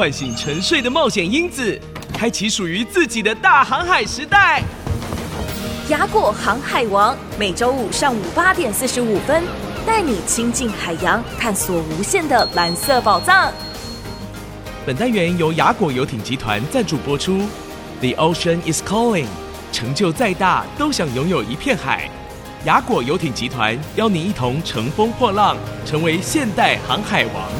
[0.00, 1.78] 唤醒沉睡的冒险因子，
[2.14, 4.62] 开启属于自己的大航海时代。
[5.90, 9.44] 雅果航海王每周五上午八点四十五分，
[9.86, 13.52] 带你亲近海洋，探索无限的蓝色宝藏。
[14.86, 17.42] 本单元由雅果游艇集团赞助播出。
[18.00, 19.26] The ocean is calling，
[19.70, 22.08] 成就再大都想拥有一片海。
[22.64, 27.59] 雅果游艇集团邀您一同乘风破浪，成为现代航海王。